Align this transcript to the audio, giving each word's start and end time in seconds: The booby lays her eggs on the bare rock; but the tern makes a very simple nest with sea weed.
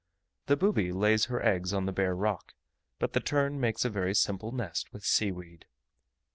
The 0.47 0.57
booby 0.57 0.91
lays 0.91 1.25
her 1.25 1.45
eggs 1.45 1.75
on 1.75 1.85
the 1.85 1.91
bare 1.91 2.15
rock; 2.15 2.55
but 2.97 3.13
the 3.13 3.19
tern 3.19 3.59
makes 3.59 3.85
a 3.85 3.89
very 3.91 4.15
simple 4.15 4.51
nest 4.51 4.91
with 4.91 5.05
sea 5.05 5.31
weed. 5.31 5.67